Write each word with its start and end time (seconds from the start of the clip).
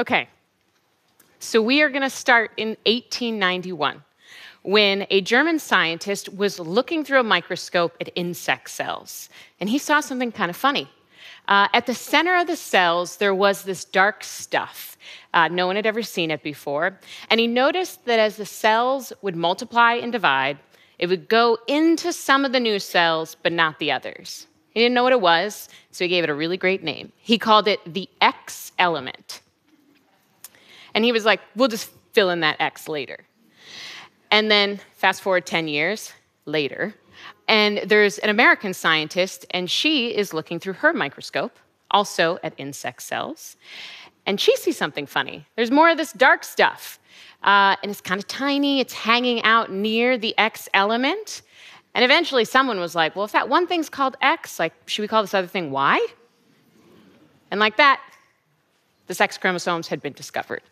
Okay, 0.00 0.30
so 1.40 1.60
we 1.60 1.82
are 1.82 1.90
going 1.90 2.00
to 2.00 2.08
start 2.08 2.52
in 2.56 2.68
1891 2.86 4.02
when 4.62 5.06
a 5.10 5.20
German 5.20 5.58
scientist 5.58 6.32
was 6.32 6.58
looking 6.58 7.04
through 7.04 7.20
a 7.20 7.22
microscope 7.22 7.98
at 8.00 8.08
insect 8.14 8.70
cells, 8.70 9.28
and 9.60 9.68
he 9.68 9.76
saw 9.76 10.00
something 10.00 10.32
kind 10.32 10.48
of 10.48 10.56
funny. 10.56 10.88
Uh, 11.48 11.68
at 11.74 11.84
the 11.84 11.92
center 11.92 12.34
of 12.34 12.46
the 12.46 12.56
cells, 12.56 13.18
there 13.18 13.34
was 13.34 13.64
this 13.64 13.84
dark 13.84 14.24
stuff. 14.24 14.96
Uh, 15.34 15.48
no 15.48 15.66
one 15.66 15.76
had 15.76 15.84
ever 15.84 16.02
seen 16.02 16.30
it 16.30 16.42
before. 16.42 16.98
And 17.28 17.38
he 17.38 17.46
noticed 17.46 18.06
that 18.06 18.18
as 18.18 18.38
the 18.38 18.46
cells 18.46 19.12
would 19.20 19.36
multiply 19.36 19.96
and 19.96 20.10
divide, 20.10 20.56
it 20.98 21.08
would 21.08 21.28
go 21.28 21.58
into 21.66 22.10
some 22.14 22.46
of 22.46 22.52
the 22.52 22.60
new 22.60 22.78
cells, 22.78 23.36
but 23.42 23.52
not 23.52 23.78
the 23.78 23.92
others. 23.92 24.46
He 24.70 24.80
didn't 24.80 24.94
know 24.94 25.02
what 25.02 25.12
it 25.12 25.20
was, 25.20 25.68
so 25.90 26.04
he 26.04 26.08
gave 26.08 26.24
it 26.24 26.30
a 26.30 26.34
really 26.34 26.56
great 26.56 26.82
name. 26.82 27.12
He 27.18 27.36
called 27.36 27.68
it 27.68 27.80
the 27.84 28.08
X 28.22 28.72
element. 28.78 29.42
And 30.94 31.04
he 31.04 31.12
was 31.12 31.24
like, 31.24 31.40
we'll 31.56 31.68
just 31.68 31.90
fill 32.12 32.30
in 32.30 32.40
that 32.40 32.56
X 32.60 32.88
later. 32.88 33.18
And 34.30 34.50
then 34.50 34.80
fast 34.94 35.22
forward 35.22 35.46
10 35.46 35.68
years 35.68 36.12
later, 36.46 36.94
and 37.50 37.78
there's 37.78 38.18
an 38.18 38.30
American 38.30 38.72
scientist, 38.72 39.44
and 39.50 39.68
she 39.68 40.14
is 40.14 40.32
looking 40.32 40.60
through 40.60 40.74
her 40.74 40.92
microscope, 40.92 41.58
also 41.90 42.38
at 42.44 42.54
insect 42.58 43.02
cells. 43.02 43.56
And 44.24 44.40
she 44.40 44.54
sees 44.56 44.76
something 44.76 45.04
funny. 45.04 45.46
There's 45.56 45.72
more 45.72 45.90
of 45.90 45.96
this 45.96 46.12
dark 46.12 46.44
stuff. 46.44 47.00
Uh, 47.42 47.74
and 47.82 47.90
it's 47.90 48.00
kind 48.00 48.20
of 48.20 48.28
tiny, 48.28 48.78
it's 48.78 48.92
hanging 48.92 49.42
out 49.42 49.72
near 49.72 50.16
the 50.16 50.32
X 50.38 50.68
element. 50.74 51.42
And 51.94 52.04
eventually 52.04 52.44
someone 52.44 52.78
was 52.78 52.94
like, 52.94 53.16
well, 53.16 53.24
if 53.24 53.32
that 53.32 53.48
one 53.48 53.66
thing's 53.66 53.88
called 53.88 54.16
X, 54.20 54.60
like, 54.60 54.72
should 54.86 55.02
we 55.02 55.08
call 55.08 55.22
this 55.22 55.34
other 55.34 55.48
thing 55.48 55.72
Y? 55.72 56.06
And 57.50 57.58
like 57.58 57.78
that, 57.78 58.00
the 59.08 59.14
sex 59.14 59.36
chromosomes 59.36 59.88
had 59.88 60.00
been 60.00 60.12
discovered. 60.12 60.62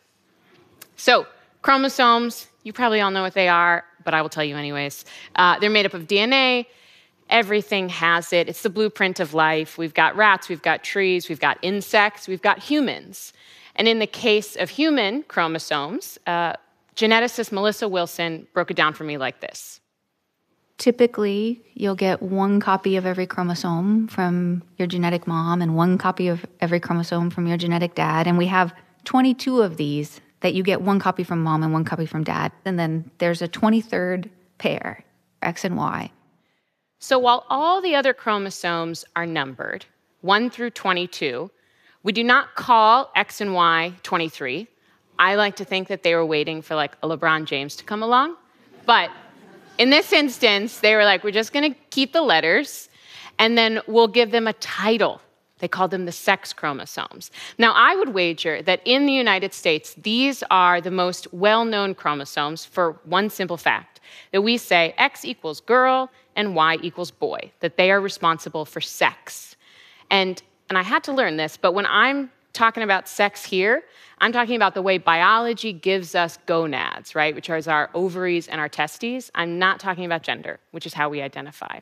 So, 0.99 1.27
chromosomes, 1.63 2.47
you 2.63 2.75
probably 2.75 3.01
all 3.01 3.11
know 3.11 3.23
what 3.23 3.33
they 3.33 3.49
are 3.49 3.85
but 4.09 4.15
I 4.15 4.23
will 4.23 4.31
tell 4.31 4.43
you 4.43 4.57
anyways. 4.57 5.05
Uh, 5.37 5.59
they're 5.59 5.69
made 5.69 5.85
up 5.85 5.93
of 5.93 6.07
DNA. 6.07 6.65
Everything 7.29 7.91
has 7.91 8.33
it. 8.33 8.49
It's 8.49 8.63
the 8.63 8.71
blueprint 8.71 9.21
of 9.21 9.35
life. 9.35 9.77
We've 9.77 9.93
got 9.93 10.17
rats, 10.17 10.49
we've 10.49 10.63
got 10.63 10.83
trees, 10.83 11.29
we've 11.29 11.39
got 11.39 11.59
insects, 11.61 12.27
we've 12.27 12.41
got 12.41 12.59
humans. 12.59 13.35
And 13.77 13.87
in 13.87 13.99
the 13.99 14.07
case 14.07 14.57
of 14.57 14.71
human 14.71 15.25
chromosomes, 15.25 16.19
uh, 16.27 16.55
geneticist 16.97 17.53
Melissa 17.53 17.87
Wilson 17.87 18.47
broke 18.55 18.71
it 18.71 18.79
down 18.79 18.95
for 18.95 19.05
me 19.05 19.19
like 19.19 19.41
this. 19.41 19.79
Typically, 20.79 21.61
you'll 21.75 21.95
get 21.95 22.23
one 22.23 22.61
copy 22.61 22.97
of 22.97 23.05
every 23.05 23.27
chromosome 23.27 24.09
from 24.09 24.63
your 24.79 24.89
genetic 24.89 25.27
mom 25.27 25.61
and 25.61 25.77
one 25.77 25.99
copy 25.99 26.29
of 26.29 26.47
every 26.61 26.81
chromosome 26.81 27.29
from 27.29 27.47
your 27.47 27.59
genetic 27.59 27.95
dad. 27.95 28.27
And 28.27 28.39
we 28.39 28.47
have 28.47 28.73
22 29.05 29.61
of 29.61 29.77
these 29.77 30.23
that 30.41 30.55
you 30.55 30.63
get 30.63 30.83
one 30.83 31.01
copy 31.01 31.25
from 31.25 31.43
mom 31.43 31.63
and 31.63 31.73
one 31.73 31.85
copy 31.85 32.07
from 32.07 32.25
dad. 32.25 32.53
And 32.65 32.79
then 32.79 33.11
there's 33.19 33.43
a 33.43 33.49
23rd 33.49 34.31
pair, 34.59 35.05
X 35.43 35.65
and 35.65 35.77
Y. 35.77 36.11
So 37.01 37.19
while 37.19 37.45
all 37.49 37.81
the 37.81 37.95
other 37.95 38.13
chromosomes 38.13 39.05
are 39.15 39.27
numbered, 39.27 39.85
1 40.23 40.51
through 40.51 40.71
22, 40.71 41.51
we 42.03 42.13
do 42.13 42.25
not 42.25 42.55
call 42.55 43.11
X 43.15 43.41
and 43.41 43.55
Y 43.55 43.93
23. 44.03 44.67
I 45.19 45.35
like 45.35 45.57
to 45.57 45.65
think 45.65 45.89
that 45.89 46.03
they 46.03 46.15
were 46.15 46.27
waiting 46.27 46.63
for 46.63 46.75
like 46.75 46.97
a 47.03 47.09
LeBron 47.09 47.45
James 47.45 47.77
to 47.77 47.85
come 47.85 48.03
along. 48.03 48.37
But 48.87 49.11
in 49.79 49.91
this 49.91 50.13
instance, 50.13 50.81
they 50.81 50.95
were 50.95 51.05
like, 51.05 51.23
we're 51.25 51.31
just 51.31 51.53
going 51.53 51.73
to 51.73 51.79
keep 51.91 52.13
the 52.13 52.23
letters 52.23 52.89
and 53.39 53.57
then 53.57 53.81
we'll 53.87 54.09
give 54.09 54.31
them 54.31 54.47
a 54.47 54.53
title. 54.55 55.21
They 55.59 55.69
called 55.69 55.91
them 55.91 56.05
the 56.05 56.13
sex 56.13 56.53
chromosomes. 56.53 57.31
Now, 57.59 57.73
I 57.75 57.97
would 57.97 58.11
wager 58.11 58.63
that 58.63 58.81
in 58.85 59.07
the 59.07 59.13
United 59.13 59.53
States, 59.53 59.95
these 59.95 60.43
are 60.51 60.81
the 60.81 60.91
most 60.91 61.33
well 61.33 61.65
known 61.65 61.95
chromosomes 61.95 62.65
for 62.65 63.01
one 63.05 63.31
simple 63.31 63.57
fact 63.57 64.01
that 64.33 64.43
we 64.43 64.57
say 64.57 64.95
X 64.99 65.25
equals 65.25 65.61
girl 65.61 66.11
and 66.37 66.55
Y 66.55 66.79
equals 66.83 67.11
boy, 67.11 67.51
that 67.61 67.77
they 67.77 67.91
are 67.91 68.01
responsible 68.01 68.65
for 68.65 68.81
sex. 68.81 69.57
And, 70.11 70.43
and 70.69 70.79
I 70.79 70.83
had 70.83 71.05
to 71.05 71.13
learn 71.13 71.37
this, 71.37 71.57
but 71.57 71.73
when 71.73 71.87
I'm 71.87 72.31
talking 72.53 72.83
about 72.83 73.09
sex 73.09 73.45
here, 73.45 73.83
I'm 74.19 74.33
talking 74.33 74.57
about 74.57 74.75
the 74.75 74.83
way 74.83 74.99
biology 74.99 75.73
gives 75.73 76.15
us 76.15 76.39
gonads, 76.47 77.15
right, 77.15 77.35
which 77.35 77.51
are 77.51 77.61
our 77.69 77.91
ovaries 77.95 78.49
and 78.49 78.61
our 78.61 78.69
testes. 78.69 79.31
I'm 79.35 79.59
not 79.59 79.79
talking 79.79 80.05
about 80.05 80.23
gender, 80.23 80.59
which 80.73 80.87
is 80.87 80.95
how 80.95 81.09
we 81.09 81.23
identify. 81.23 81.81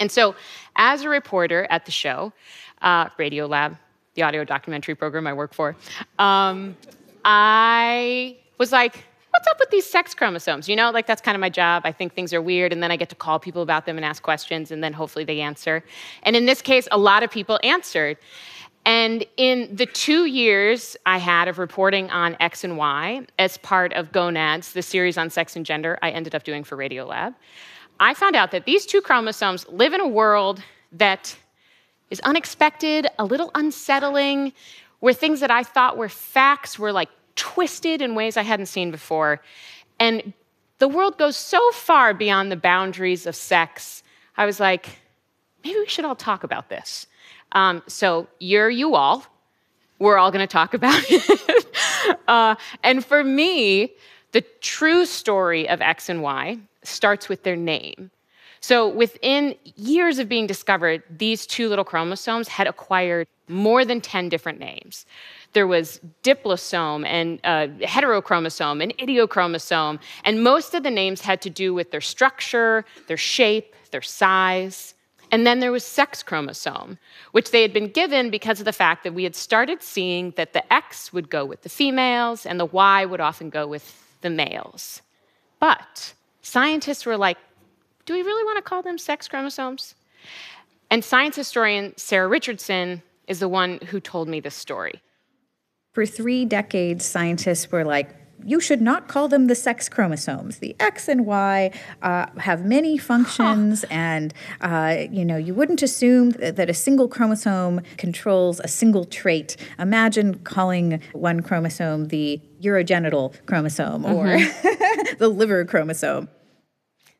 And 0.00 0.10
so, 0.10 0.34
as 0.76 1.02
a 1.02 1.08
reporter 1.08 1.66
at 1.70 1.84
the 1.84 1.92
show, 1.92 2.32
uh, 2.82 3.08
Radiolab, 3.10 3.78
the 4.14 4.22
audio 4.22 4.44
documentary 4.44 4.94
program 4.94 5.26
I 5.26 5.32
work 5.32 5.54
for, 5.54 5.76
um, 6.18 6.76
I 7.24 8.36
was 8.58 8.72
like, 8.72 9.04
what's 9.30 9.48
up 9.48 9.58
with 9.58 9.70
these 9.70 9.84
sex 9.84 10.14
chromosomes? 10.14 10.68
You 10.68 10.76
know, 10.76 10.90
like 10.90 11.06
that's 11.06 11.20
kind 11.20 11.34
of 11.34 11.40
my 11.40 11.48
job. 11.48 11.82
I 11.84 11.92
think 11.92 12.14
things 12.14 12.32
are 12.32 12.40
weird, 12.40 12.72
and 12.72 12.82
then 12.82 12.90
I 12.90 12.96
get 12.96 13.08
to 13.08 13.16
call 13.16 13.38
people 13.38 13.62
about 13.62 13.86
them 13.86 13.96
and 13.96 14.04
ask 14.04 14.22
questions, 14.22 14.70
and 14.70 14.82
then 14.82 14.92
hopefully 14.92 15.24
they 15.24 15.40
answer. 15.40 15.82
And 16.22 16.36
in 16.36 16.46
this 16.46 16.62
case, 16.62 16.86
a 16.92 16.98
lot 16.98 17.22
of 17.22 17.30
people 17.30 17.58
answered. 17.62 18.16
And 18.86 19.24
in 19.38 19.74
the 19.74 19.86
two 19.86 20.26
years 20.26 20.96
I 21.06 21.18
had 21.18 21.48
of 21.48 21.58
reporting 21.58 22.10
on 22.10 22.36
X 22.38 22.64
and 22.64 22.76
Y 22.76 23.26
as 23.38 23.56
part 23.58 23.92
of 23.94 24.12
Gonads, 24.12 24.72
the 24.72 24.82
series 24.82 25.16
on 25.16 25.30
sex 25.30 25.56
and 25.56 25.64
gender 25.64 25.98
I 26.02 26.10
ended 26.10 26.34
up 26.34 26.44
doing 26.44 26.64
for 26.64 26.76
Radiolab, 26.76 27.34
I 28.00 28.14
found 28.14 28.36
out 28.36 28.50
that 28.50 28.64
these 28.64 28.86
two 28.86 29.00
chromosomes 29.00 29.66
live 29.68 29.92
in 29.92 30.00
a 30.00 30.08
world 30.08 30.62
that 30.92 31.36
is 32.10 32.20
unexpected, 32.20 33.06
a 33.18 33.24
little 33.24 33.50
unsettling, 33.54 34.52
where 35.00 35.14
things 35.14 35.40
that 35.40 35.50
I 35.50 35.62
thought 35.62 35.96
were 35.96 36.08
facts 36.08 36.78
were 36.78 36.92
like 36.92 37.08
twisted 37.36 38.00
in 38.02 38.14
ways 38.14 38.36
I 38.36 38.42
hadn't 38.42 38.66
seen 38.66 38.90
before. 38.90 39.40
And 39.98 40.32
the 40.78 40.88
world 40.88 41.18
goes 41.18 41.36
so 41.36 41.70
far 41.72 42.14
beyond 42.14 42.50
the 42.50 42.56
boundaries 42.56 43.26
of 43.26 43.36
sex. 43.36 44.02
I 44.36 44.46
was 44.46 44.60
like, 44.60 44.98
maybe 45.62 45.78
we 45.78 45.86
should 45.86 46.04
all 46.04 46.16
talk 46.16 46.44
about 46.44 46.68
this. 46.68 47.06
Um, 47.52 47.82
so 47.86 48.26
you're 48.38 48.70
you 48.70 48.94
all. 48.94 49.24
We're 49.98 50.18
all 50.18 50.30
going 50.30 50.46
to 50.46 50.52
talk 50.52 50.74
about 50.74 51.00
it. 51.08 52.18
uh, 52.26 52.56
and 52.82 53.04
for 53.04 53.22
me, 53.22 53.92
the 54.32 54.42
true 54.60 55.06
story 55.06 55.68
of 55.68 55.80
X 55.80 56.08
and 56.08 56.22
Y 56.22 56.58
starts 56.84 57.28
with 57.28 57.42
their 57.42 57.56
name. 57.56 58.10
So, 58.60 58.88
within 58.88 59.56
years 59.76 60.18
of 60.18 60.26
being 60.26 60.46
discovered, 60.46 61.02
these 61.10 61.46
two 61.46 61.68
little 61.68 61.84
chromosomes 61.84 62.48
had 62.48 62.66
acquired 62.66 63.26
more 63.46 63.84
than 63.84 64.00
10 64.00 64.30
different 64.30 64.58
names. 64.58 65.04
There 65.52 65.66
was 65.66 66.00
diplosome 66.22 67.04
and 67.06 67.40
uh, 67.44 67.66
heterochromosome 67.86 68.82
and 68.82 68.96
idiochromosome, 68.96 69.98
and 70.24 70.42
most 70.42 70.74
of 70.74 70.82
the 70.82 70.90
names 70.90 71.20
had 71.20 71.42
to 71.42 71.50
do 71.50 71.74
with 71.74 71.90
their 71.90 72.00
structure, 72.00 72.86
their 73.06 73.18
shape, 73.18 73.74
their 73.90 74.00
size. 74.00 74.94
And 75.30 75.46
then 75.46 75.60
there 75.60 75.72
was 75.72 75.84
sex 75.84 76.22
chromosome, 76.22 76.98
which 77.32 77.50
they 77.50 77.60
had 77.62 77.72
been 77.72 77.88
given 77.88 78.30
because 78.30 78.60
of 78.60 78.64
the 78.64 78.72
fact 78.72 79.04
that 79.04 79.14
we 79.14 79.24
had 79.24 79.36
started 79.36 79.82
seeing 79.82 80.30
that 80.36 80.52
the 80.52 80.72
X 80.72 81.12
would 81.12 81.28
go 81.28 81.44
with 81.44 81.62
the 81.62 81.68
females 81.68 82.46
and 82.46 82.58
the 82.58 82.66
Y 82.66 83.04
would 83.04 83.20
often 83.20 83.50
go 83.50 83.66
with 83.66 84.16
the 84.22 84.30
males. 84.30 85.02
But 85.60 86.14
scientists 86.44 87.04
were 87.04 87.16
like, 87.16 87.38
do 88.04 88.12
we 88.12 88.22
really 88.22 88.44
want 88.44 88.58
to 88.58 88.62
call 88.62 88.82
them 88.82 88.98
sex 88.98 89.26
chromosomes? 89.26 89.94
And 90.90 91.02
science 91.02 91.34
historian 91.34 91.94
Sarah 91.96 92.28
Richardson 92.28 93.02
is 93.26 93.40
the 93.40 93.48
one 93.48 93.78
who 93.86 93.98
told 93.98 94.28
me 94.28 94.38
this 94.38 94.54
story. 94.54 95.00
For 95.92 96.06
three 96.06 96.44
decades, 96.44 97.04
scientists 97.04 97.72
were 97.72 97.84
like, 97.84 98.14
you 98.44 98.60
should 98.60 98.82
not 98.82 99.08
call 99.08 99.28
them 99.28 99.46
the 99.46 99.54
sex 99.54 99.88
chromosomes. 99.88 100.58
The 100.58 100.76
X 100.78 101.08
and 101.08 101.24
Y 101.24 101.70
uh, 102.02 102.26
have 102.36 102.64
many 102.64 102.98
functions, 102.98 103.84
and 103.90 104.34
uh, 104.60 104.96
you 105.10 105.24
know 105.24 105.36
you 105.36 105.54
wouldn't 105.54 105.82
assume 105.82 106.30
that 106.32 106.68
a 106.68 106.74
single 106.74 107.08
chromosome 107.08 107.80
controls 107.96 108.60
a 108.60 108.68
single 108.68 109.04
trait. 109.04 109.56
Imagine 109.78 110.40
calling 110.40 111.00
one 111.12 111.40
chromosome 111.40 112.08
the 112.08 112.40
urogenital 112.60 113.34
chromosome 113.46 114.02
mm-hmm. 114.02 114.12
or 114.12 115.14
the 115.18 115.28
liver 115.28 115.64
chromosome. 115.64 116.28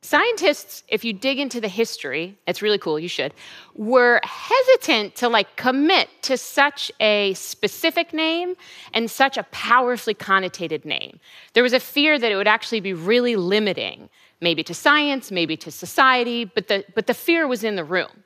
Scientists, 0.05 0.83
if 0.89 1.03
you 1.03 1.15
dig 1.15 1.39
into 1.39 1.63
the 1.63 1.69
history, 1.69 2.37
it's 2.47 2.61
really 2.61 2.77
cool, 2.77 3.01
you 3.01 3.09
should, 3.09 3.33
were 3.75 4.21
hesitant 4.23 5.15
to 5.15 5.31
like 5.31 5.57
commit 5.57 6.11
to 6.21 6.37
such 6.37 6.93
a 7.01 7.33
specific 7.33 8.13
name 8.13 8.55
and 8.93 9.11
such 9.11 9.39
a 9.39 9.45
powerfully 9.45 10.13
connotated 10.13 10.85
name. 10.85 11.19
There 11.55 11.63
was 11.63 11.73
a 11.73 11.81
fear 11.81 12.19
that 12.19 12.31
it 12.31 12.37
would 12.37 12.47
actually 12.47 12.81
be 12.81 12.93
really 12.93 13.35
limiting, 13.35 14.11
maybe 14.43 14.63
to 14.65 14.75
science, 14.75 15.31
maybe 15.31 15.57
to 15.57 15.71
society, 15.71 16.45
but 16.45 16.69
the, 16.69 16.85
but 16.95 17.07
the 17.07 17.15
fear 17.15 17.49
was 17.49 17.65
in 17.65 17.77
the 17.77 17.85
room. 17.85 18.25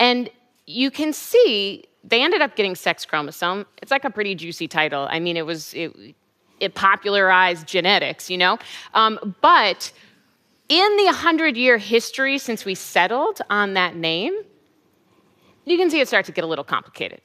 And 0.00 0.30
you 0.64 0.90
can 0.90 1.12
see 1.12 1.84
they 2.02 2.22
ended 2.22 2.40
up 2.40 2.56
getting 2.56 2.74
sex 2.74 3.04
chromosome. 3.04 3.66
It's 3.82 3.90
like 3.90 4.06
a 4.06 4.10
pretty 4.10 4.34
juicy 4.34 4.68
title. 4.68 5.06
I 5.10 5.20
mean, 5.20 5.36
it 5.36 5.44
was, 5.44 5.74
it, 5.74 5.92
it 6.60 6.74
popularized 6.74 7.66
genetics, 7.66 8.30
you 8.30 8.38
know? 8.38 8.58
Um, 8.94 9.36
but 9.42 9.92
in 10.68 10.96
the 10.96 11.04
100 11.04 11.56
year 11.56 11.78
history 11.78 12.38
since 12.38 12.64
we 12.64 12.74
settled 12.74 13.40
on 13.50 13.74
that 13.74 13.96
name, 13.96 14.38
you 15.64 15.76
can 15.76 15.90
see 15.90 16.00
it 16.00 16.08
start 16.08 16.26
to 16.26 16.32
get 16.32 16.44
a 16.44 16.46
little 16.46 16.64
complicated. 16.64 17.20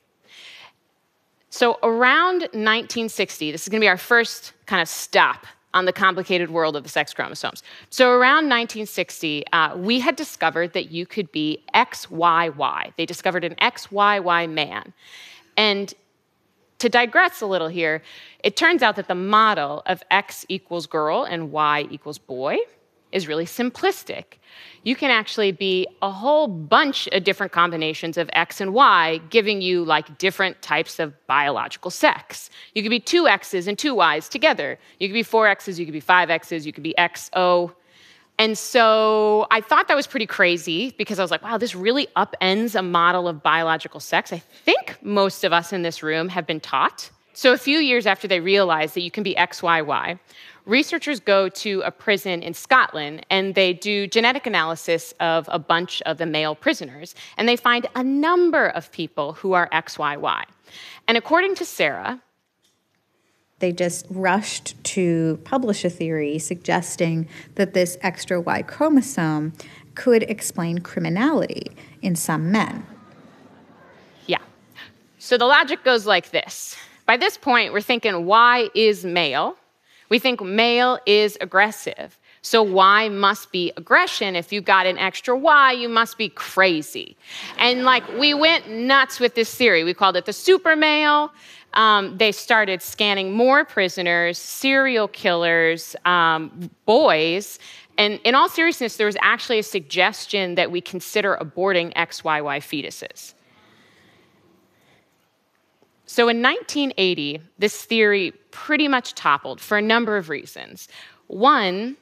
So, 1.49 1.77
around 1.83 2.41
1960, 2.41 3.51
this 3.51 3.61
is 3.61 3.69
going 3.69 3.79
to 3.79 3.83
be 3.83 3.87
our 3.87 3.97
first 3.97 4.53
kind 4.65 4.81
of 4.81 4.87
stop 4.87 5.45
on 5.73 5.85
the 5.85 5.93
complicated 5.93 6.49
world 6.49 6.75
of 6.75 6.83
the 6.83 6.89
sex 6.89 7.13
chromosomes. 7.13 7.61
So, 7.89 8.09
around 8.09 8.49
1960, 8.49 9.45
uh, 9.53 9.77
we 9.77 9.99
had 9.99 10.15
discovered 10.15 10.73
that 10.73 10.91
you 10.91 11.05
could 11.05 11.31
be 11.31 11.63
XYY. 11.75 12.93
They 12.97 13.05
discovered 13.05 13.43
an 13.43 13.55
XYY 13.55 14.51
man. 14.51 14.93
And 15.55 15.93
to 16.79 16.89
digress 16.89 17.41
a 17.41 17.45
little 17.45 17.67
here, 17.67 18.01
it 18.43 18.57
turns 18.57 18.81
out 18.81 18.95
that 18.95 19.07
the 19.07 19.15
model 19.15 19.83
of 19.85 20.01
X 20.09 20.45
equals 20.49 20.87
girl 20.87 21.23
and 21.23 21.51
Y 21.51 21.87
equals 21.91 22.17
boy 22.17 22.57
is 23.13 23.27
really 23.27 23.45
simplistic. 23.45 24.25
You 24.83 24.95
can 24.95 25.11
actually 25.11 25.53
be 25.53 25.87
a 26.01 26.11
whole 26.11 26.47
bunch 26.47 27.07
of 27.13 27.23
different 27.23 27.53
combinations 27.53 28.17
of 28.17 28.29
X 28.33 28.59
and 28.59 28.73
Y, 28.73 29.21
giving 29.29 29.61
you 29.61 29.85
like 29.85 30.17
different 30.17 30.61
types 30.61 30.99
of 30.99 31.13
biological 31.27 31.91
sex. 31.91 32.49
You 32.73 32.81
could 32.81 32.89
be 32.89 32.99
two 32.99 33.27
X's 33.27 33.67
and 33.67 33.79
two 33.79 33.95
Y's 33.95 34.27
together. 34.27 34.77
You 34.99 35.07
could 35.07 35.13
be 35.13 35.23
four 35.23 35.47
X's, 35.47 35.79
you 35.79 35.85
could 35.85 35.93
be 35.93 36.01
five 36.01 36.29
X's, 36.29 36.65
you 36.65 36.73
could 36.73 36.83
be 36.83 36.95
XO. 36.97 37.71
And 38.39 38.57
so 38.57 39.45
I 39.51 39.61
thought 39.61 39.87
that 39.87 39.95
was 39.95 40.07
pretty 40.07 40.25
crazy 40.25 40.93
because 40.97 41.19
I 41.19 41.21
was 41.21 41.29
like, 41.29 41.43
wow, 41.43 41.57
this 41.57 41.75
really 41.75 42.07
upends 42.15 42.73
a 42.75 42.81
model 42.81 43.27
of 43.27 43.43
biological 43.43 43.99
sex. 43.99 44.33
I 44.33 44.39
think 44.39 44.97
most 45.03 45.43
of 45.43 45.53
us 45.53 45.71
in 45.71 45.83
this 45.83 46.01
room 46.01 46.29
have 46.29 46.47
been 46.47 46.59
taught. 46.59 47.11
So 47.33 47.53
a 47.53 47.57
few 47.57 47.79
years 47.79 48.05
after 48.05 48.27
they 48.27 48.39
realized 48.39 48.95
that 48.95 49.01
you 49.01 49.11
can 49.11 49.23
be 49.23 49.33
XYY, 49.35 50.19
researchers 50.65 51.19
go 51.19 51.49
to 51.49 51.81
a 51.81 51.91
prison 51.91 52.41
in 52.41 52.53
Scotland 52.53 53.25
and 53.29 53.55
they 53.55 53.73
do 53.73 54.07
genetic 54.07 54.47
analysis 54.47 55.13
of 55.19 55.49
a 55.51 55.59
bunch 55.59 56.01
of 56.03 56.17
the 56.17 56.25
male 56.25 56.55
prisoners, 56.55 57.15
and 57.37 57.47
they 57.47 57.55
find 57.55 57.87
a 57.95 58.03
number 58.03 58.67
of 58.67 58.91
people 58.91 59.33
who 59.33 59.53
are 59.53 59.69
XYY. 59.71 60.43
And 61.07 61.17
according 61.17 61.55
to 61.55 61.65
Sarah, 61.65 62.21
they 63.59 63.71
just 63.71 64.05
rushed 64.09 64.81
to 64.83 65.39
publish 65.45 65.85
a 65.85 65.89
theory 65.89 66.37
suggesting 66.39 67.27
that 67.55 67.73
this 67.73 67.97
extra 68.01 68.41
Y 68.41 68.61
chromosome 68.61 69.53
could 69.95 70.23
explain 70.23 70.79
criminality 70.79 71.71
in 72.01 72.15
some 72.15 72.51
men. 72.51 72.85
Yeah. 74.25 74.39
So 75.19 75.37
the 75.37 75.45
logic 75.45 75.83
goes 75.83 76.05
like 76.05 76.31
this. 76.31 76.75
By 77.05 77.17
this 77.17 77.37
point, 77.37 77.73
we're 77.73 77.81
thinking 77.81 78.25
Y 78.25 78.69
is 78.75 79.05
male, 79.05 79.55
we 80.13 80.19
think 80.19 80.43
male 80.43 80.99
is 81.07 81.39
aggressive. 81.41 82.19
So 82.43 82.61
Y 82.61 83.09
must 83.09 83.51
be 83.51 83.73
aggression. 83.77 84.35
If 84.35 84.53
you 84.53 84.61
got 84.61 84.85
an 84.85 84.99
extra 84.99 85.35
Y, 85.35 85.71
you 85.71 85.89
must 85.89 86.19
be 86.19 86.29
crazy. 86.29 87.17
And 87.57 87.83
like 87.83 88.07
we 88.19 88.35
went 88.35 88.69
nuts 88.69 89.19
with 89.19 89.33
this 89.33 89.55
theory. 89.55 89.83
We 89.83 89.95
called 89.95 90.15
it 90.15 90.25
the 90.25 90.31
super 90.31 90.75
male. 90.75 91.31
Um, 91.73 92.15
they 92.15 92.31
started 92.31 92.83
scanning 92.83 93.33
more 93.33 93.65
prisoners, 93.65 94.37
serial 94.37 95.07
killers, 95.07 95.95
um, 96.05 96.69
boys. 96.85 97.57
And 97.97 98.19
in 98.23 98.35
all 98.35 98.49
seriousness, 98.49 98.97
there 98.97 99.07
was 99.07 99.17
actually 99.19 99.57
a 99.57 99.63
suggestion 99.63 100.53
that 100.53 100.69
we 100.69 100.79
consider 100.79 101.39
aborting 101.41 101.91
XYY 101.95 102.59
fetuses. 102.59 103.33
So 106.05 106.27
in 106.27 106.41
1980, 106.41 107.41
this 107.57 107.83
theory 107.85 108.31
pretty 108.51 108.87
much 108.87 109.15
toppled 109.15 109.61
for 109.61 109.77
a 109.77 109.81
number 109.81 110.17
of 110.17 110.29
reasons. 110.29 110.87
One, 111.27 111.97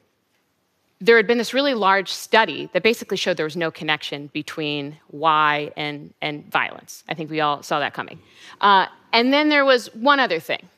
there 1.00 1.16
had 1.16 1.26
been 1.26 1.38
this 1.38 1.52
really 1.52 1.74
large 1.74 2.12
study 2.12 2.68
that 2.72 2.82
basically 2.82 3.16
showed 3.16 3.36
there 3.36 3.44
was 3.44 3.56
no 3.56 3.70
connection 3.70 4.28
between 4.28 4.96
Y 5.10 5.72
and, 5.76 6.14
and 6.20 6.50
violence. 6.50 7.02
I 7.08 7.14
think 7.14 7.30
we 7.30 7.40
all 7.40 7.62
saw 7.62 7.80
that 7.80 7.92
coming. 7.92 8.20
Uh, 8.60 8.86
and 9.12 9.32
then 9.32 9.48
there 9.48 9.64
was 9.64 9.92
one 9.94 10.20
other 10.20 10.38
thing. 10.38 10.68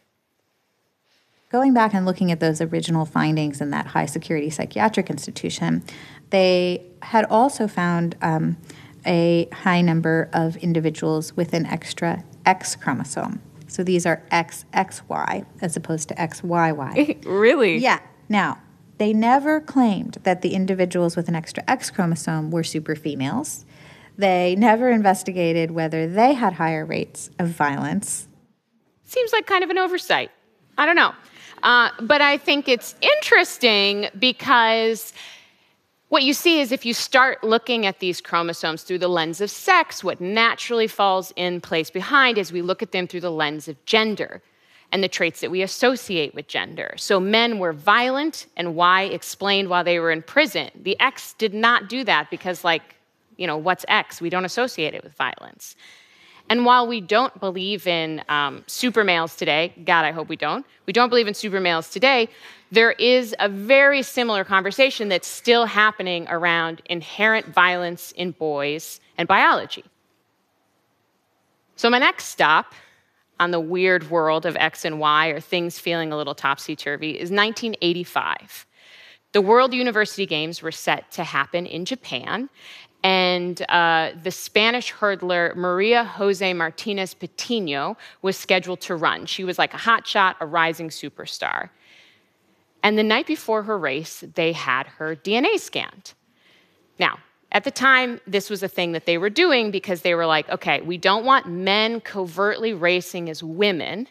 Going 1.50 1.74
back 1.74 1.94
and 1.94 2.04
looking 2.06 2.32
at 2.32 2.40
those 2.40 2.60
original 2.60 3.04
findings 3.04 3.60
in 3.60 3.70
that 3.70 3.86
high 3.86 4.06
security 4.06 4.50
psychiatric 4.50 5.10
institution, 5.10 5.84
they 6.30 6.82
had 7.02 7.26
also 7.26 7.68
found 7.68 8.16
um, 8.22 8.56
a 9.06 9.46
high 9.52 9.82
number 9.82 10.30
of 10.32 10.56
individuals 10.56 11.36
with 11.36 11.52
an 11.52 11.66
extra 11.66 12.24
X 12.46 12.76
chromosome. 12.76 13.40
So 13.66 13.82
these 13.82 14.06
are 14.06 14.22
XXY 14.30 15.46
as 15.60 15.76
opposed 15.76 16.08
to 16.08 16.14
XYY. 16.14 17.24
really? 17.26 17.78
Yeah. 17.78 18.00
Now, 18.28 18.58
they 18.98 19.12
never 19.12 19.60
claimed 19.60 20.18
that 20.22 20.42
the 20.42 20.54
individuals 20.54 21.16
with 21.16 21.28
an 21.28 21.34
extra 21.34 21.64
X 21.66 21.90
chromosome 21.90 22.50
were 22.50 22.62
super 22.62 22.94
females. 22.94 23.64
They 24.16 24.54
never 24.56 24.90
investigated 24.90 25.72
whether 25.72 26.06
they 26.06 26.34
had 26.34 26.54
higher 26.54 26.84
rates 26.84 27.30
of 27.38 27.48
violence. 27.48 28.28
Seems 29.04 29.32
like 29.32 29.46
kind 29.46 29.64
of 29.64 29.70
an 29.70 29.78
oversight. 29.78 30.30
I 30.78 30.86
don't 30.86 30.96
know. 30.96 31.12
Uh, 31.62 31.90
but 32.00 32.20
I 32.20 32.36
think 32.36 32.68
it's 32.68 32.94
interesting 33.00 34.08
because 34.18 35.12
what 36.14 36.22
you 36.22 36.32
see 36.32 36.60
is 36.60 36.70
if 36.70 36.86
you 36.86 36.94
start 36.94 37.42
looking 37.42 37.86
at 37.86 37.98
these 37.98 38.20
chromosomes 38.20 38.84
through 38.84 39.00
the 39.00 39.08
lens 39.08 39.40
of 39.40 39.50
sex, 39.50 40.04
what 40.04 40.20
naturally 40.20 40.86
falls 40.86 41.32
in 41.34 41.60
place 41.60 41.90
behind 41.90 42.38
is 42.38 42.52
we 42.52 42.62
look 42.62 42.84
at 42.84 42.92
them 42.92 43.08
through 43.08 43.20
the 43.20 43.32
lens 43.32 43.66
of 43.66 43.84
gender 43.84 44.40
and 44.92 45.02
the 45.02 45.08
traits 45.08 45.40
that 45.40 45.50
we 45.50 45.60
associate 45.60 46.32
with 46.32 46.46
gender. 46.46 46.94
So 46.96 47.18
men 47.18 47.58
were 47.58 47.72
violent, 47.72 48.46
and 48.56 48.76
Y 48.76 49.02
explained 49.02 49.68
why 49.68 49.82
they 49.82 49.98
were 49.98 50.12
in 50.12 50.22
prison. 50.22 50.70
The 50.80 50.96
X 51.00 51.32
did 51.32 51.52
not 51.52 51.88
do 51.88 52.04
that 52.04 52.30
because, 52.30 52.62
like, 52.62 52.94
you 53.36 53.48
know, 53.48 53.56
what's 53.56 53.84
X? 53.88 54.20
We 54.20 54.30
don't 54.30 54.44
associate 54.44 54.94
it 54.94 55.02
with 55.02 55.14
violence. 55.14 55.74
And 56.50 56.66
while 56.66 56.86
we 56.86 57.00
don't 57.00 57.38
believe 57.40 57.86
in 57.86 58.22
um, 58.28 58.64
super 58.66 59.02
males 59.02 59.34
today, 59.34 59.72
God, 59.84 60.04
I 60.04 60.12
hope 60.12 60.28
we 60.28 60.36
don't, 60.36 60.66
we 60.86 60.92
don't 60.92 61.08
believe 61.08 61.26
in 61.26 61.34
super 61.34 61.60
males 61.60 61.88
today, 61.88 62.28
there 62.70 62.92
is 62.92 63.34
a 63.38 63.48
very 63.48 64.02
similar 64.02 64.44
conversation 64.44 65.08
that's 65.08 65.28
still 65.28 65.64
happening 65.64 66.26
around 66.28 66.82
inherent 66.86 67.46
violence 67.46 68.12
in 68.12 68.32
boys 68.32 69.00
and 69.16 69.26
biology. 69.26 69.84
So, 71.76 71.88
my 71.88 71.98
next 71.98 72.26
stop 72.26 72.74
on 73.40 73.50
the 73.50 73.60
weird 73.60 74.10
world 74.10 74.46
of 74.46 74.56
X 74.56 74.84
and 74.84 75.00
Y, 75.00 75.28
or 75.28 75.40
things 75.40 75.78
feeling 75.78 76.12
a 76.12 76.16
little 76.16 76.34
topsy 76.34 76.76
turvy, 76.76 77.10
is 77.10 77.30
1985. 77.30 78.66
The 79.34 79.40
World 79.40 79.74
University 79.74 80.26
Games 80.26 80.62
were 80.62 80.70
set 80.70 81.10
to 81.10 81.24
happen 81.24 81.66
in 81.66 81.84
Japan, 81.84 82.48
and 83.02 83.60
uh, 83.68 84.12
the 84.22 84.30
Spanish 84.30 84.92
hurdler 84.92 85.56
Maria 85.56 86.04
Jose 86.04 86.54
Martinez 86.54 87.14
Patino 87.14 87.96
was 88.22 88.36
scheduled 88.36 88.80
to 88.82 88.94
run. 88.94 89.26
She 89.26 89.42
was 89.42 89.58
like 89.58 89.74
a 89.74 89.76
hotshot, 89.76 90.36
a 90.38 90.46
rising 90.46 90.88
superstar. 90.88 91.70
And 92.84 92.96
the 92.96 93.02
night 93.02 93.26
before 93.26 93.64
her 93.64 93.76
race, 93.76 94.22
they 94.36 94.52
had 94.52 94.86
her 94.86 95.16
DNA 95.16 95.58
scanned. 95.58 96.14
Now, 97.00 97.18
at 97.50 97.64
the 97.64 97.72
time, 97.72 98.20
this 98.28 98.48
was 98.48 98.62
a 98.62 98.68
thing 98.68 98.92
that 98.92 99.04
they 99.04 99.18
were 99.18 99.30
doing 99.30 99.72
because 99.72 100.02
they 100.02 100.14
were 100.14 100.26
like, 100.26 100.48
okay, 100.48 100.80
we 100.80 100.96
don't 100.96 101.24
want 101.24 101.48
men 101.48 102.00
covertly 102.00 102.72
racing 102.72 103.28
as 103.28 103.42
women, 103.42 104.06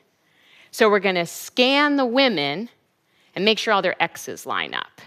so 0.71 0.89
we're 0.89 0.99
going 0.99 1.15
to 1.15 1.25
scan 1.25 1.95
the 1.95 2.05
women 2.05 2.67
and 3.37 3.45
make 3.45 3.57
sure 3.57 3.73
all 3.73 3.81
their 3.81 4.01
X's 4.03 4.45
line 4.45 4.73
up. 4.73 4.99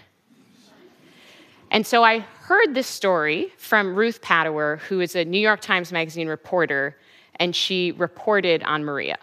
And 1.71 1.85
so 1.85 2.03
I 2.03 2.19
heard 2.19 2.73
this 2.73 2.87
story 2.87 3.51
from 3.57 3.95
Ruth 3.95 4.21
Padawer, 4.21 4.79
who 4.79 5.01
is 5.01 5.15
a 5.15 5.25
New 5.25 5.39
York 5.39 5.61
Times 5.61 5.91
Magazine 5.91 6.27
reporter, 6.27 6.97
and 7.35 7.55
she 7.55 7.91
reported 7.91 8.63
on 8.63 8.83
Maria. 8.83 9.17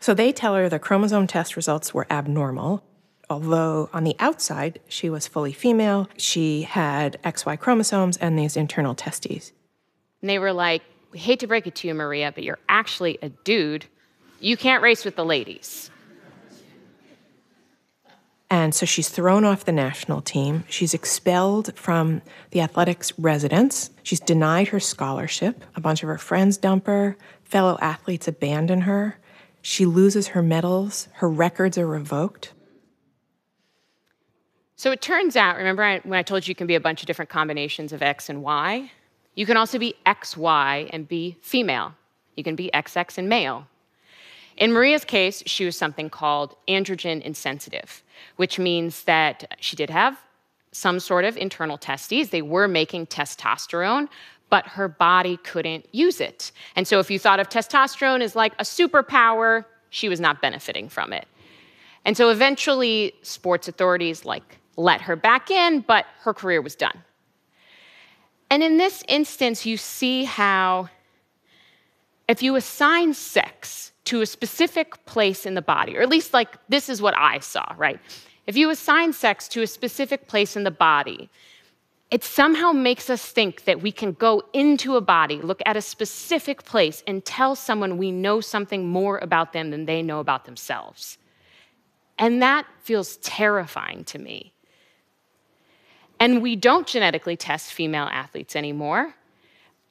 So 0.00 0.14
they 0.14 0.32
tell 0.32 0.56
her 0.56 0.68
the 0.68 0.80
chromosome 0.80 1.28
test 1.28 1.54
results 1.54 1.94
were 1.94 2.08
abnormal, 2.10 2.82
although 3.30 3.88
on 3.92 4.02
the 4.02 4.16
outside 4.18 4.80
she 4.88 5.08
was 5.08 5.28
fully 5.28 5.52
female, 5.52 6.08
she 6.16 6.62
had 6.62 7.22
XY 7.22 7.60
chromosomes 7.60 8.16
and 8.16 8.36
these 8.36 8.56
internal 8.56 8.96
testes. 8.96 9.52
And 10.20 10.28
they 10.28 10.40
were 10.40 10.52
like, 10.52 10.82
We 11.12 11.20
hate 11.20 11.38
to 11.40 11.46
break 11.46 11.68
it 11.68 11.76
to 11.76 11.88
you, 11.88 11.94
Maria, 11.94 12.32
but 12.34 12.42
you're 12.42 12.58
actually 12.68 13.18
a 13.22 13.28
dude. 13.28 13.86
You 14.40 14.56
can't 14.56 14.82
race 14.82 15.04
with 15.04 15.14
the 15.14 15.24
ladies. 15.24 15.91
And 18.52 18.74
so 18.74 18.84
she's 18.84 19.08
thrown 19.08 19.46
off 19.46 19.64
the 19.64 19.72
national 19.72 20.20
team. 20.20 20.64
She's 20.68 20.92
expelled 20.92 21.74
from 21.74 22.20
the 22.50 22.60
athletics 22.60 23.10
residence. 23.18 23.88
She's 24.02 24.20
denied 24.20 24.68
her 24.68 24.78
scholarship. 24.78 25.64
A 25.74 25.80
bunch 25.80 26.02
of 26.02 26.08
her 26.10 26.18
friends 26.18 26.58
dump 26.58 26.86
her. 26.86 27.16
Fellow 27.44 27.78
athletes 27.80 28.28
abandon 28.28 28.82
her. 28.82 29.18
She 29.62 29.86
loses 29.86 30.28
her 30.28 30.42
medals. 30.42 31.08
Her 31.14 31.30
records 31.30 31.78
are 31.78 31.86
revoked. 31.86 32.52
So 34.76 34.90
it 34.90 35.00
turns 35.00 35.34
out, 35.34 35.56
remember 35.56 35.82
I, 35.82 36.00
when 36.00 36.18
I 36.18 36.22
told 36.22 36.46
you 36.46 36.50
you 36.50 36.54
can 36.54 36.66
be 36.66 36.74
a 36.74 36.80
bunch 36.80 37.00
of 37.00 37.06
different 37.06 37.30
combinations 37.30 37.90
of 37.90 38.02
X 38.02 38.28
and 38.28 38.42
Y? 38.42 38.92
You 39.34 39.46
can 39.46 39.56
also 39.56 39.78
be 39.78 39.94
XY 40.04 40.90
and 40.92 41.08
be 41.08 41.38
female. 41.40 41.94
You 42.36 42.44
can 42.44 42.56
be 42.56 42.70
XX 42.74 43.16
and 43.16 43.30
male. 43.30 43.66
In 44.56 44.72
Maria's 44.72 45.04
case, 45.04 45.42
she 45.46 45.64
was 45.64 45.76
something 45.76 46.10
called 46.10 46.56
androgen 46.68 47.22
insensitive, 47.22 48.02
which 48.36 48.58
means 48.58 49.04
that 49.04 49.56
she 49.60 49.76
did 49.76 49.90
have 49.90 50.18
some 50.72 51.00
sort 51.00 51.24
of 51.24 51.36
internal 51.36 51.78
testes. 51.78 52.30
They 52.30 52.42
were 52.42 52.68
making 52.68 53.06
testosterone, 53.06 54.08
but 54.50 54.66
her 54.66 54.88
body 54.88 55.38
couldn't 55.38 55.86
use 55.92 56.20
it. 56.20 56.52
And 56.76 56.86
so 56.86 56.98
if 56.98 57.10
you 57.10 57.18
thought 57.18 57.40
of 57.40 57.48
testosterone 57.48 58.20
as 58.20 58.36
like 58.36 58.52
a 58.54 58.64
superpower, 58.64 59.64
she 59.90 60.08
was 60.08 60.20
not 60.20 60.42
benefiting 60.42 60.88
from 60.88 61.12
it. 61.12 61.26
And 62.04 62.16
so 62.16 62.30
eventually, 62.30 63.14
sports 63.22 63.68
authorities 63.68 64.24
like 64.24 64.58
let 64.76 65.02
her 65.02 65.16
back 65.16 65.50
in, 65.50 65.80
but 65.80 66.06
her 66.20 66.34
career 66.34 66.60
was 66.60 66.74
done. 66.74 67.02
And 68.50 68.62
in 68.62 68.76
this 68.76 69.02
instance, 69.08 69.64
you 69.64 69.76
see 69.76 70.24
how 70.24 70.88
if 72.28 72.42
you 72.42 72.56
assign 72.56 73.14
sex 73.14 73.91
to 74.04 74.20
a 74.20 74.26
specific 74.26 75.04
place 75.06 75.46
in 75.46 75.54
the 75.54 75.62
body, 75.62 75.96
or 75.96 76.02
at 76.02 76.08
least 76.08 76.34
like 76.34 76.56
this 76.68 76.88
is 76.88 77.00
what 77.00 77.16
I 77.16 77.38
saw, 77.38 77.64
right? 77.76 78.00
If 78.46 78.56
you 78.56 78.70
assign 78.70 79.12
sex 79.12 79.48
to 79.48 79.62
a 79.62 79.66
specific 79.66 80.26
place 80.26 80.56
in 80.56 80.64
the 80.64 80.70
body, 80.70 81.30
it 82.10 82.22
somehow 82.24 82.72
makes 82.72 83.08
us 83.08 83.24
think 83.24 83.64
that 83.64 83.80
we 83.80 83.90
can 83.90 84.12
go 84.12 84.42
into 84.52 84.96
a 84.96 85.00
body, 85.00 85.40
look 85.40 85.62
at 85.64 85.76
a 85.76 85.80
specific 85.80 86.62
place, 86.64 87.02
and 87.06 87.24
tell 87.24 87.54
someone 87.54 87.96
we 87.96 88.10
know 88.10 88.40
something 88.40 88.86
more 88.86 89.18
about 89.18 89.52
them 89.54 89.70
than 89.70 89.86
they 89.86 90.02
know 90.02 90.20
about 90.20 90.44
themselves. 90.44 91.16
And 92.18 92.42
that 92.42 92.66
feels 92.82 93.16
terrifying 93.18 94.04
to 94.04 94.18
me. 94.18 94.52
And 96.20 96.42
we 96.42 96.54
don't 96.54 96.86
genetically 96.86 97.36
test 97.36 97.72
female 97.72 98.08
athletes 98.12 98.54
anymore, 98.54 99.14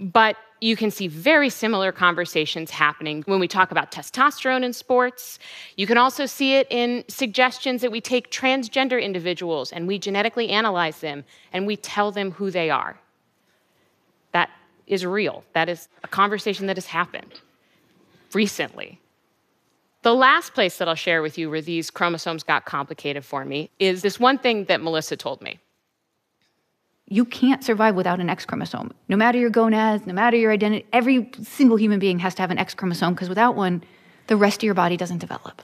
but 0.02 0.36
you 0.62 0.76
can 0.76 0.90
see 0.92 1.08
very 1.08 1.50
similar 1.50 1.92
conversations 1.92 2.72
happening 2.72 3.24
when 3.28 3.40
we 3.40 3.48
talk 3.48 3.72
about 3.72 3.92
testosterone 3.92 4.64
in 4.64 4.74
sports. 4.74 5.40
You 5.78 5.88
can 5.88 5.98
also 5.98 6.26
see 6.26 6.56
it 6.56 6.68
in 6.70 7.04
suggestions 7.08 7.82
that 7.82 7.92
we 7.92 8.02
take 8.02 8.32
transgender 8.32 9.02
individuals 9.02 9.72
and 9.72 9.88
we 9.88 10.00
genetically 10.00 10.50
analyze 10.50 11.00
them 11.00 11.24
and 11.54 11.66
we 11.66 11.78
tell 11.78 12.12
them 12.12 12.32
who 12.32 12.50
they 12.52 12.70
are. 12.70 13.00
That 14.34 14.50
is 14.88 15.06
real. 15.06 15.44
That 15.54 15.70
is 15.70 15.88
a 16.04 16.08
conversation 16.08 16.66
that 16.68 16.78
has 16.78 16.88
happened 16.88 17.40
recently. 18.34 19.00
The 20.02 20.16
last 20.16 20.56
place 20.56 20.78
that 20.78 20.88
I'll 20.88 20.96
share 20.96 21.22
with 21.22 21.38
you 21.38 21.50
where 21.50 21.62
these 21.62 21.92
chromosomes 21.92 22.42
got 22.42 22.66
complicated 22.66 23.24
for 23.24 23.46
me 23.46 23.70
is 23.78 24.02
this 24.02 24.20
one 24.20 24.40
thing 24.40 24.66
that 24.66 24.82
Melissa 24.82 25.16
told 25.16 25.42
me 25.42 25.60
you 27.12 27.26
can't 27.26 27.62
survive 27.62 27.96
without 27.96 28.22
an 28.22 28.30
X 28.30 28.46
chromosome. 28.46 28.92
No 29.10 29.18
matter 29.18 29.38
your 29.38 29.50
gonads, 29.50 30.08
no 30.08 30.14
matter 30.14 30.38
your 30.38 30.52
identity, 30.52 30.86
every 30.94 31.30
single 31.44 31.78
human 31.78 32.00
being 32.00 32.20
has 32.20 32.34
to 32.36 32.42
have 32.42 32.52
an 32.52 32.58
X 32.58 32.74
chromosome 32.74 33.14
because 33.14 33.28
without 33.28 33.56
one, 33.56 33.84
the 34.28 34.38
rest 34.38 34.60
of 34.60 34.64
your 34.64 34.74
body 34.74 34.96
doesn't 34.96 35.18
develop. 35.18 35.62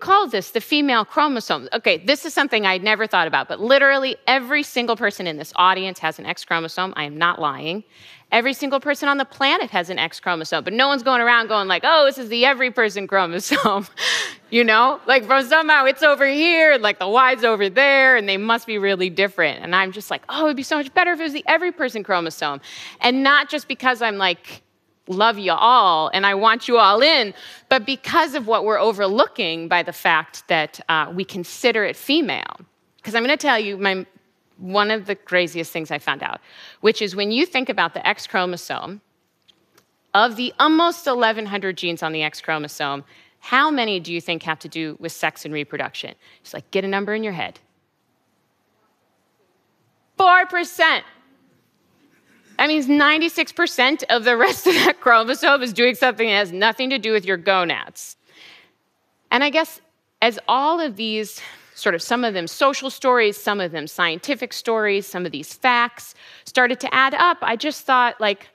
Call 0.00 0.28
this 0.28 0.50
the 0.50 0.60
female 0.60 1.04
chromosome? 1.04 1.68
Okay, 1.72 1.98
this 1.98 2.24
is 2.24 2.34
something 2.34 2.66
I'd 2.66 2.82
never 2.82 3.06
thought 3.06 3.26
about, 3.26 3.48
but 3.48 3.60
literally 3.60 4.16
every 4.26 4.62
single 4.62 4.96
person 4.96 5.26
in 5.26 5.36
this 5.36 5.52
audience 5.56 5.98
has 6.00 6.18
an 6.18 6.26
X 6.26 6.44
chromosome. 6.44 6.92
I 6.96 7.04
am 7.04 7.16
not 7.16 7.40
lying. 7.40 7.84
Every 8.32 8.52
single 8.52 8.80
person 8.80 9.08
on 9.08 9.18
the 9.18 9.24
planet 9.24 9.70
has 9.70 9.88
an 9.88 9.98
X 9.98 10.18
chromosome, 10.18 10.64
but 10.64 10.72
no 10.72 10.88
one's 10.88 11.04
going 11.04 11.20
around 11.20 11.46
going 11.46 11.68
like, 11.68 11.82
"Oh, 11.84 12.04
this 12.04 12.18
is 12.18 12.28
the 12.28 12.44
every 12.44 12.70
person 12.70 13.06
chromosome." 13.12 13.86
you 14.50 14.64
know? 14.64 15.00
Like 15.06 15.24
from 15.24 15.44
somehow 15.44 15.84
it's 15.84 16.02
over 16.02 16.26
here 16.26 16.72
and 16.72 16.82
like 16.82 16.98
the 16.98 17.08
Y's 17.08 17.44
over 17.44 17.68
there 17.68 18.16
and 18.16 18.28
they 18.28 18.36
must 18.36 18.66
be 18.66 18.78
really 18.78 19.10
different. 19.10 19.62
And 19.62 19.74
I'm 19.74 19.92
just 19.92 20.10
like, 20.10 20.22
"Oh, 20.28 20.46
it'd 20.46 20.56
be 20.56 20.62
so 20.62 20.76
much 20.76 20.92
better 20.92 21.12
if 21.12 21.20
it 21.20 21.22
was 21.22 21.32
the 21.32 21.44
every 21.46 21.72
person 21.72 22.02
chromosome." 22.02 22.60
And 23.00 23.22
not 23.22 23.48
just 23.48 23.68
because 23.68 24.02
I'm 24.02 24.18
like 24.18 24.62
love 25.08 25.38
you 25.38 25.52
all 25.52 26.10
and 26.12 26.26
I 26.26 26.34
want 26.34 26.68
you 26.68 26.78
all 26.78 27.02
in, 27.02 27.34
but 27.68 27.86
because 27.86 28.34
of 28.34 28.46
what 28.46 28.64
we're 28.64 28.80
overlooking 28.80 29.68
by 29.68 29.82
the 29.82 29.92
fact 29.92 30.46
that 30.48 30.80
uh, 30.88 31.12
we 31.14 31.24
consider 31.24 31.84
it 31.84 31.96
female. 31.96 32.56
Because 32.96 33.14
I'm 33.14 33.24
going 33.24 33.36
to 33.36 33.40
tell 33.40 33.58
you 33.58 33.76
my, 33.76 34.04
one 34.58 34.90
of 34.90 35.06
the 35.06 35.14
craziest 35.14 35.72
things 35.72 35.90
I 35.90 35.98
found 35.98 36.22
out, 36.22 36.40
which 36.80 37.00
is 37.00 37.14
when 37.14 37.30
you 37.30 37.46
think 37.46 37.68
about 37.68 37.94
the 37.94 38.06
X 38.06 38.26
chromosome, 38.26 39.00
of 40.14 40.36
the 40.36 40.52
almost 40.58 41.06
1,100 41.06 41.76
genes 41.76 42.02
on 42.02 42.12
the 42.12 42.22
X 42.22 42.40
chromosome, 42.40 43.04
how 43.38 43.70
many 43.70 44.00
do 44.00 44.12
you 44.12 44.20
think 44.20 44.42
have 44.42 44.58
to 44.60 44.68
do 44.68 44.96
with 44.98 45.12
sex 45.12 45.44
and 45.44 45.52
reproduction? 45.52 46.14
Just 46.42 46.54
like 46.54 46.70
get 46.70 46.84
a 46.84 46.88
number 46.88 47.14
in 47.14 47.22
your 47.22 47.34
head. 47.34 47.60
4%. 50.18 51.02
That 52.58 52.68
means 52.68 52.86
96% 52.86 54.04
of 54.08 54.24
the 54.24 54.36
rest 54.36 54.66
of 54.66 54.74
that 54.74 55.00
chromosome 55.00 55.62
is 55.62 55.72
doing 55.72 55.94
something 55.94 56.26
that 56.26 56.34
has 56.34 56.52
nothing 56.52 56.90
to 56.90 56.98
do 56.98 57.12
with 57.12 57.24
your 57.24 57.36
gonads. 57.36 58.16
And 59.30 59.44
I 59.44 59.50
guess 59.50 59.80
as 60.22 60.38
all 60.48 60.80
of 60.80 60.96
these 60.96 61.40
sort 61.74 61.94
of 61.94 62.00
some 62.00 62.24
of 62.24 62.32
them 62.32 62.46
social 62.46 62.88
stories, 62.88 63.36
some 63.36 63.60
of 63.60 63.72
them 63.72 63.86
scientific 63.86 64.52
stories, 64.52 65.06
some 65.06 65.26
of 65.26 65.32
these 65.32 65.52
facts 65.52 66.14
started 66.44 66.80
to 66.80 66.94
add 66.94 67.12
up, 67.14 67.38
I 67.42 67.56
just 67.56 67.84
thought, 67.84 68.18
like, 68.20 68.48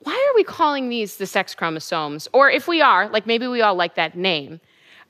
why 0.00 0.12
are 0.12 0.34
we 0.34 0.42
calling 0.42 0.88
these 0.88 1.16
the 1.16 1.26
sex 1.26 1.54
chromosomes? 1.54 2.26
Or 2.32 2.50
if 2.50 2.66
we 2.66 2.80
are, 2.80 3.08
like 3.08 3.26
maybe 3.26 3.46
we 3.46 3.62
all 3.62 3.74
like 3.76 3.94
that 3.94 4.16
name, 4.16 4.60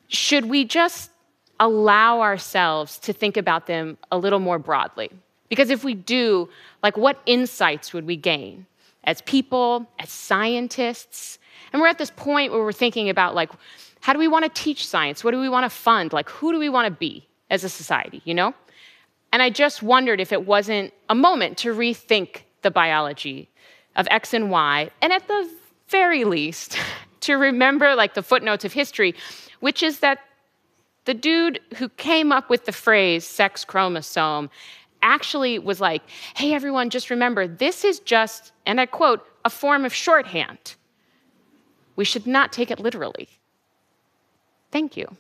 should 0.09 0.47
we 0.47 0.65
just 0.65 1.11
allow 1.59 2.21
ourselves 2.21 2.99
to 2.99 3.13
think 3.13 3.37
about 3.37 3.67
them 3.67 3.97
a 4.11 4.19
little 4.19 4.41
more 4.41 4.59
broadly? 4.59 5.11
Because 5.51 5.69
if 5.69 5.85
we 5.85 5.93
do, 5.93 6.49
like 6.83 6.97
what 6.97 7.21
insights 7.27 7.93
would 7.93 8.07
we 8.07 8.17
gain 8.17 8.65
as 9.05 9.21
people, 9.23 9.87
as 9.99 10.09
scientists? 10.09 11.39
And 11.73 11.83
we're 11.83 11.89
at 11.89 11.99
this 11.99 12.11
point 12.11 12.53
where 12.53 12.63
we're 12.63 12.73
thinking 12.73 13.11
about 13.11 13.35
like, 13.35 13.51
how 14.01 14.15
do 14.15 14.19
we 14.19 14.29
want 14.29 14.47
to 14.47 14.63
teach 14.63 14.87
science? 14.87 15.23
What 15.23 15.33
do 15.33 15.41
we 15.41 15.51
want 15.51 15.65
to 15.65 15.71
fund? 15.71 16.15
Like, 16.15 16.31
who 16.31 16.53
do 16.53 16.59
we 16.59 16.71
want 16.71 16.87
to 16.87 16.91
be 16.91 17.29
as 17.51 17.65
a 17.65 17.69
society, 17.69 18.23
you 18.25 18.33
know? 18.33 18.55
And 19.33 19.43
I 19.43 19.51
just 19.51 19.83
wondered 19.83 20.21
if 20.21 20.33
it 20.33 20.47
wasn't 20.47 20.95
a 21.09 21.15
moment 21.15 21.59
to 21.59 21.75
rethink 21.75 22.43
the 22.63 22.71
biology 22.71 23.51
of 23.97 24.09
X 24.11 24.33
and 24.33 24.51
Y, 24.51 24.91
and 25.03 25.13
at 25.13 25.27
the 25.29 25.51
very 25.89 26.25
least, 26.25 26.79
to 27.21 27.35
remember 27.35 27.95
like 27.95 28.15
the 28.15 28.23
footnotes 28.23 28.65
of 28.65 28.73
history, 28.73 29.15
which 29.61 29.83
is 29.83 29.99
that 30.01 30.21
the 31.05 31.15
dude 31.15 31.61
who 31.77 31.89
came 31.89 32.31
up 32.33 32.49
with 32.51 32.67
the 32.67 32.73
phrase 32.73 33.27
sex 33.27 33.65
chromosome 33.65 34.51
actually 35.03 35.59
was 35.59 35.81
like, 35.81 36.03
hey, 36.35 36.55
everyone, 36.55 36.91
just 36.91 37.11
remember, 37.11 37.47
this 37.47 37.85
is 37.85 38.01
just, 38.01 38.53
and 38.67 38.81
I 38.81 38.87
quote, 38.87 39.27
a 39.45 39.51
form 39.51 39.85
of 39.85 39.95
shorthand. 39.95 40.75
We 41.97 42.05
should 42.05 42.27
not 42.27 42.53
take 42.53 42.71
it 42.71 42.81
literally. 42.81 43.29
Thank 44.71 44.97
you. 44.97 45.17